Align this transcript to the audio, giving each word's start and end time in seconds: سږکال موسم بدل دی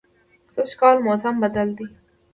سږکال 0.69 0.97
موسم 1.05 1.35
بدل 1.43 1.69
دی 1.77 1.85